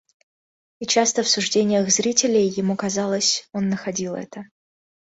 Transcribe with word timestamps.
И 0.79 0.87
часто 0.87 1.21
в 1.21 1.29
суждениях 1.29 1.87
зрителей, 1.91 2.47
ему 2.49 2.75
казалось, 2.75 3.47
он 3.53 3.69
находил 3.69 4.15
это. 4.15 4.45